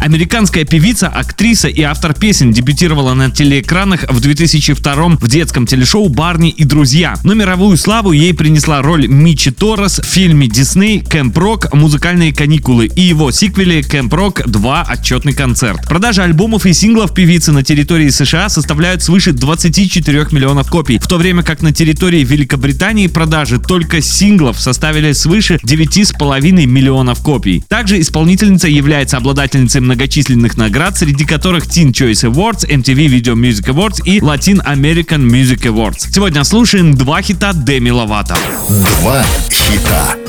Американская 0.00 0.64
певица, 0.64 1.08
актриса 1.08 1.68
и 1.68 1.82
автор 1.82 2.14
песен 2.14 2.52
дебютировала 2.52 3.12
на 3.12 3.30
телеэкранах 3.30 4.10
в 4.10 4.18
2002 4.18 5.08
в 5.20 5.28
детском 5.28 5.66
телешоу 5.66 6.08
«Барни 6.08 6.48
и 6.48 6.64
друзья». 6.64 7.16
Но 7.22 7.34
мировую 7.34 7.76
славу 7.76 8.12
ей 8.12 8.32
принесла 8.32 8.80
роль 8.80 9.06
Мичи 9.06 9.50
Торрес 9.50 9.98
в 9.98 10.04
фильме 10.06 10.48
Дисней 10.48 11.00
«Кэмп 11.02 11.36
Рок. 11.36 11.74
Музыкальные 11.74 12.32
каникулы» 12.34 12.86
и 12.86 13.02
его 13.02 13.30
сиквеле 13.30 13.82
«Кэмп 13.82 14.14
Рок 14.14 14.42
2. 14.46 14.82
Отчетный 14.82 15.34
концерт». 15.34 15.86
Продажи 15.86 16.22
альбомов 16.22 16.64
и 16.64 16.72
синглов 16.72 17.12
певицы 17.12 17.52
на 17.52 17.62
территории 17.62 18.08
США 18.08 18.48
составляют 18.48 19.02
свыше 19.02 19.32
24 19.32 20.28
миллионов 20.30 20.70
копий, 20.70 20.98
в 20.98 21.06
то 21.06 21.18
время 21.18 21.42
как 21.42 21.60
на 21.60 21.72
территории 21.72 22.24
Великобритании 22.24 23.06
продажи 23.06 23.58
только 23.58 24.00
синглов 24.00 24.58
составили 24.58 25.12
свыше 25.12 25.60
9,5 25.62 26.64
миллионов 26.64 27.20
копий. 27.22 27.62
Также 27.68 28.00
исполнительница 28.00 28.66
является 28.66 29.18
обладательницей 29.18 29.89
многочисленных 29.90 30.56
наград, 30.56 30.96
среди 30.96 31.24
которых 31.24 31.66
Teen 31.66 31.90
Choice 31.90 32.22
Awards, 32.30 32.64
MTV 32.64 33.08
Video 33.08 33.34
Music 33.34 33.66
Awards 33.74 34.00
и 34.04 34.20
Latin 34.20 34.64
American 34.64 35.28
Music 35.28 35.62
Awards. 35.62 36.08
Сегодня 36.12 36.44
слушаем 36.44 36.94
два 36.94 37.20
хита 37.22 37.52
Деми 37.52 37.90
Ловато. 37.90 38.36
Два 38.68 39.24
хита. 39.50 40.19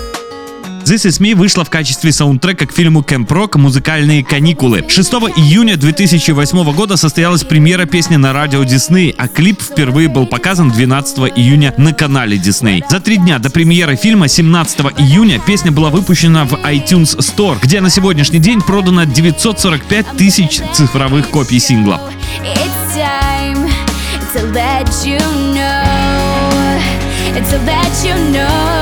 This 0.83 1.05
Is 1.05 1.21
Me 1.21 1.35
вышла 1.35 1.63
в 1.63 1.69
качестве 1.69 2.11
саундтрека 2.11 2.65
к 2.65 2.73
фильму 2.73 3.01
Camp 3.01 3.27
Rock 3.27 3.57
«Музыкальные 3.57 4.23
каникулы». 4.23 4.83
6 4.87 5.13
июня 5.37 5.77
2008 5.77 6.73
года 6.73 6.97
состоялась 6.97 7.43
премьера 7.43 7.85
песни 7.85 8.15
на 8.15 8.33
радио 8.33 8.63
Disney, 8.63 9.13
а 9.17 9.27
клип 9.27 9.61
впервые 9.61 10.09
был 10.09 10.25
показан 10.25 10.71
12 10.71 11.19
июня 11.35 11.73
на 11.77 11.93
канале 11.93 12.37
Disney. 12.37 12.83
За 12.89 12.99
три 12.99 13.17
дня 13.17 13.37
до 13.39 13.49
премьеры 13.49 13.95
фильма 13.95 14.27
17 14.27 14.79
июня 14.97 15.39
песня 15.39 15.71
была 15.71 15.89
выпущена 15.89 16.45
в 16.45 16.53
iTunes 16.53 17.17
Store, 17.19 17.57
где 17.61 17.79
на 17.79 17.89
сегодняшний 17.89 18.39
день 18.39 18.61
продано 18.61 19.05
945 19.05 20.17
тысяч 20.17 20.61
цифровых 20.73 21.29
копий 21.29 21.59
сингла. 21.59 22.01
To 24.33 24.49
let 24.53 24.87
you 25.05 25.19
know, 25.53 26.79
to 27.35 27.57
let 27.65 27.91
you 28.01 28.15
know. 28.31 28.80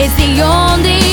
It's 0.00 0.14
the 0.14 0.40
only 0.42 1.07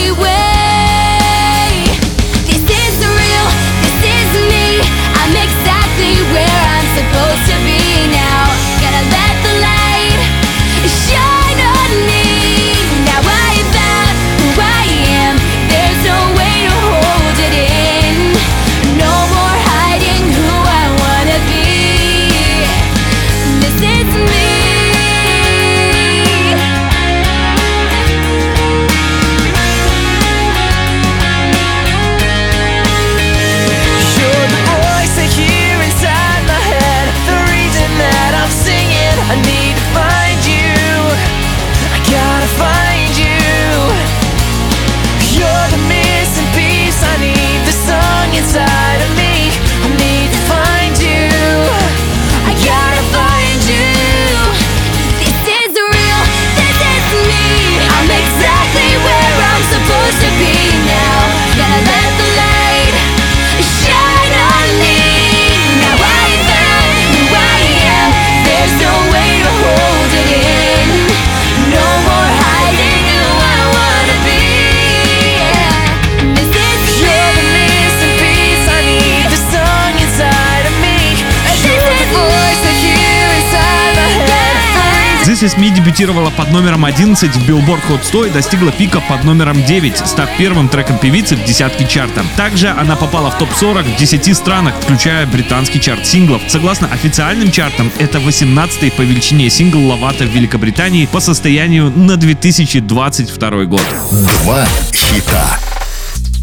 This 85.35 85.47
Is 85.47 85.57
Me 85.57 85.69
дебютировала 85.69 86.29
под 86.29 86.49
номером 86.53 86.85
11 86.85 87.35
в 87.35 87.49
Billboard 87.49 87.81
Hot 87.89 88.05
100 88.05 88.27
и 88.27 88.29
достигла 88.29 88.71
пика 88.71 89.01
под 89.01 89.25
номером 89.25 89.61
9, 89.65 89.97
став 89.97 90.29
первым 90.37 90.69
треком 90.69 90.97
певицы 90.97 91.35
в 91.35 91.43
десятке 91.43 91.85
чарта. 91.85 92.23
Также 92.37 92.69
она 92.69 92.95
попала 92.95 93.29
в 93.31 93.37
топ-40 93.37 93.83
в 93.83 93.99
10 93.99 94.33
странах, 94.33 94.75
включая 94.79 95.27
британский 95.27 95.81
чарт 95.81 96.05
синглов. 96.05 96.41
Согласно 96.47 96.87
официальным 96.87 97.51
чартам, 97.51 97.91
это 97.97 98.19
18-й 98.19 98.91
по 98.91 99.01
величине 99.01 99.49
сингл 99.49 99.85
Лавата 99.85 100.23
в 100.23 100.29
Великобритании 100.29 101.05
по 101.05 101.19
состоянию 101.19 101.91
на 101.93 102.15
2022 102.15 103.65
год. 103.65 103.83
Два 104.11 104.65
хита. 104.93 105.59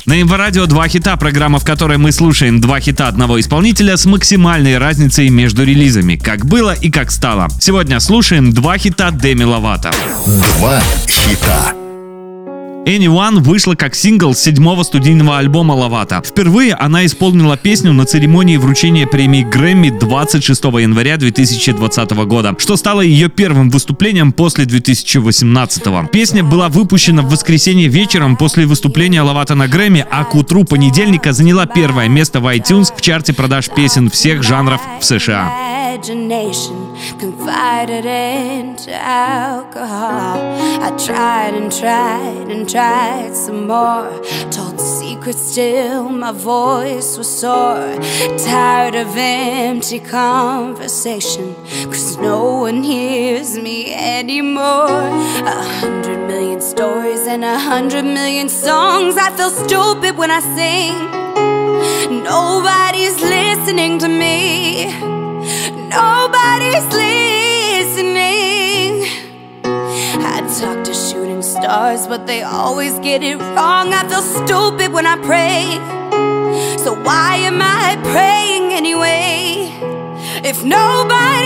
На 0.05 0.21
МВ 0.21 0.33
Радио 0.33 0.67
два 0.67 0.89
хита, 0.89 1.17
программа, 1.17 1.61
в 1.61 1.65
которой 1.65 1.97
мы 1.97 2.11
слушаем 2.11 2.61
два 2.61 2.81
хита 2.81 3.07
одного 3.07 3.39
исполнителя 3.39 3.97
с 3.97 4.05
максимальной 4.05 4.79
разницей 4.79 5.29
между 5.29 5.65
релизами, 5.65 6.17
как 6.17 6.45
было 6.45 6.73
и 6.73 6.91
как 6.91 7.13
стало. 7.13 7.49
Сегодня 7.61 8.01
слушаем 8.01 8.53
два 8.53 8.79
хита 8.79 9.13
Деми 9.13 9.45
Ловато. 9.45 9.93
Два 10.27 10.81
хита. 11.07 11.82
Anyone 12.87 13.39
вышла 13.41 13.77
как 13.77 13.95
сингл 13.95 14.35
с 14.35 14.41
седьмого 14.41 14.83
студийного 14.83 15.39
альбома 15.39 15.73
Лавата. 15.73 16.21
Впервые 16.25 16.75
она 16.75 17.07
исполнила 17.07 17.57
песню 17.57 17.93
на 17.93 18.07
церемонии 18.07 18.57
вручения 18.57 19.07
премии 19.07 19.45
Грэмми 19.45 19.91
26 19.91 20.65
января 20.65 21.17
2020 21.17 22.11
года, 22.27 22.57
что 22.59 22.77
стало 22.77 23.01
ее 23.01 23.29
первым 23.29 23.71
выступлением 23.71 24.33
после 24.33 24.65
2018. 24.65 26.11
Песня 26.11 26.43
была 26.43 26.69
выпущена 26.69 27.23
в 27.23 27.31
воскресенье 27.31 27.87
вечером 27.87 28.37
после 28.37 28.67
выступления 28.67 29.23
Лавата 29.23 29.55
на 29.55 29.69
Грэмми, 29.69 30.05
а 30.11 30.25
к 30.25 30.35
утру 30.35 30.65
понедельника 30.65 31.33
заняла 31.33 31.67
первое 31.67 32.09
место 32.09 32.41
в 32.41 32.47
iTunes 32.53 32.93
в 32.97 33.01
чарте 33.01 33.33
продаж 33.33 33.69
песен 33.69 34.11
всех 34.11 34.43
жанров 34.43 34.81
в 35.01 35.05
США. 35.05 35.73
imagination 36.03 36.97
confided 37.21 38.05
into 38.07 38.93
alcohol. 38.93 40.41
I 40.83 40.91
tried 40.97 41.55
and 41.55 41.71
tried 41.71 42.49
and 42.49 42.69
tried 42.73 43.35
some 43.35 43.67
more. 43.67 44.09
Told 44.51 44.81
secrets 44.81 45.43
still, 45.53 46.09
my 46.09 46.33
voice 46.33 47.19
was 47.19 47.29
sore. 47.29 47.99
Tired 48.39 48.95
of 48.95 49.15
empty 49.15 50.01
conversation, 50.01 51.55
cause 51.93 52.17
no 52.17 52.61
one 52.61 52.83
hears 52.83 53.59
me 53.59 53.93
anymore. 53.93 55.05
A 55.55 55.63
hundred 55.81 56.27
million 56.27 56.63
stories 56.63 57.27
and 57.27 57.45
a 57.45 57.59
hundred 57.59 58.07
million 58.07 58.49
songs. 58.49 59.17
I 59.19 59.31
feel 59.37 59.51
stupid 59.51 60.17
when 60.17 60.31
I 60.31 60.41
sing. 60.41 60.95
Nobody's 62.25 63.21
listening 63.21 63.99
to 63.99 64.09
me. 64.09 64.87
Nobody's 65.91 66.87
listening. 66.87 67.52
Stars, 71.53 72.07
but 72.07 72.27
they 72.27 72.43
always 72.43 72.99
get 73.01 73.23
it 73.23 73.37
wrong. 73.37 73.93
I 73.93 74.09
feel 74.09 74.23
stupid 74.23 74.93
when 74.93 75.07
I 75.07 75.17
pray. 75.17 75.63
So 76.79 76.95
why 76.95 77.37
am 77.37 77.61
I 77.61 77.97
praying 78.13 78.73
anyway? 78.73 79.71
If 80.45 80.65
nobody's 80.65 81.42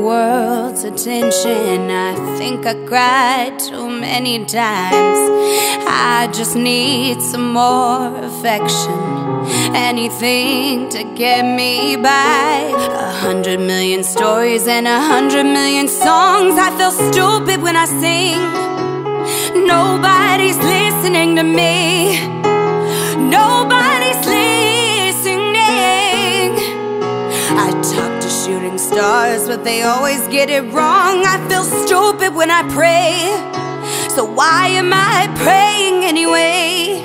world's 0.00 0.84
attention. 0.84 1.90
I 1.90 2.14
think 2.38 2.66
I 2.66 2.74
cried 2.86 3.58
too 3.58 3.88
many 3.88 4.44
times. 4.44 5.20
I 5.86 6.28
just 6.32 6.56
need 6.56 7.20
some 7.20 7.52
more 7.52 8.16
affection. 8.24 8.98
Anything 9.74 10.88
to 10.90 11.04
get 11.14 11.44
me 11.44 11.96
by. 11.96 12.72
A 13.08 13.12
hundred 13.24 13.60
million 13.60 14.02
stories 14.02 14.66
and 14.66 14.86
a 14.86 15.00
hundred 15.00 15.44
million 15.44 15.88
songs. 15.88 16.54
I 16.58 16.70
feel 16.78 16.92
stupid 16.92 17.62
when 17.62 17.76
I 17.76 17.86
sing. 17.86 19.66
Nobody's 19.66 20.58
listening 20.58 21.36
to 21.36 21.42
me. 21.42 22.39
But 29.50 29.64
they 29.64 29.82
always 29.82 30.20
get 30.28 30.48
it 30.48 30.62
wrong. 30.72 31.24
I 31.26 31.36
feel 31.48 31.64
stupid 31.64 32.32
when 32.36 32.52
I 32.52 32.62
pray. 32.70 33.34
So 34.14 34.24
why 34.24 34.68
am 34.68 34.92
I 34.92 35.26
praying 35.42 36.04
anyway? 36.04 37.02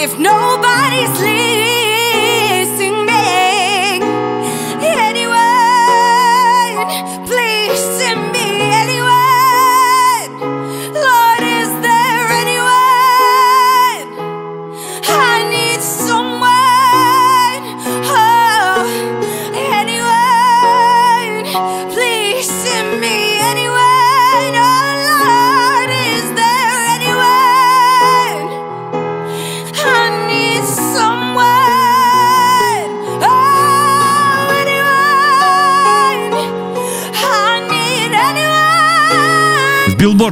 If 0.00 0.16
nobody's 0.16 1.10
listening, 1.18 1.85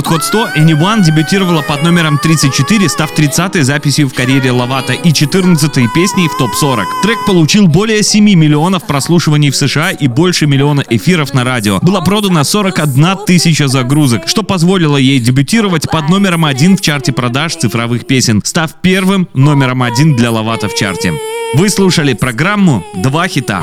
Billboard 0.05 0.11
Hot 0.11 0.23
100 0.23 0.49
Anyone 0.57 1.03
дебютировала 1.03 1.63
под 1.63 1.83
номером 1.83 2.19
34, 2.19 2.89
став 2.89 3.13
30-й 3.13 3.63
записью 3.63 4.09
в 4.09 4.15
карьере 4.15 4.51
Лавата 4.51 4.93
и 4.93 5.11
14-й 5.11 5.89
песней 5.95 6.29
в 6.29 6.37
топ-40. 6.37 6.85
Трек 7.03 7.25
получил 7.27 7.67
более 7.67 8.03
7 8.03 8.25
миллионов 8.25 8.87
прослушиваний 8.87 9.51
в 9.51 9.57
США 9.57 9.91
и 9.91 10.09
больше 10.09 10.47
миллиона 10.47 10.85
эфиров 10.89 11.35
на 11.35 11.45
радио. 11.45 11.79
Было 11.81 12.01
продано 12.01 12.45
41 12.45 13.19
тысяча 13.27 13.69
загрузок, 13.69 14.29
что 14.29 14.43
позволило 14.43 14.97
ей 14.97 15.21
дебютировать 15.21 15.91
под 15.91 16.09
номером 16.09 16.45
один 16.45 16.77
в 16.77 16.81
чарте 16.81 17.13
продаж 17.13 17.57
цифровых 17.57 18.07
песен, 18.07 18.43
став 18.45 18.73
первым 18.83 19.29
номером 19.35 19.83
один 19.83 20.17
для 20.17 20.31
Лавата 20.31 20.69
в 20.69 20.75
чарте. 20.75 21.13
Вы 21.55 21.71
слушали 21.71 22.15
программу 22.15 22.85
«Два 22.95 23.29
хита». 23.29 23.63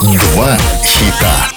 Два 0.00 0.56
хита. 0.84 1.48